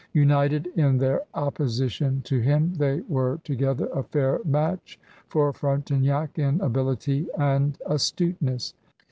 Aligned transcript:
United 0.13 0.65
in 0.75 0.97
their 0.97 1.21
opposition 1.35 2.21
to 2.23 2.39
him, 2.39 2.73
they 2.77 3.01
were 3.01 3.39
together 3.43 3.85
a 3.93 4.01
fair 4.01 4.39
match 4.43 4.99
for 5.27 5.53
Frontenac 5.53 6.39
in 6.39 6.59
ability 6.59 7.27
and 7.37 7.77
astuteness. 7.85 8.73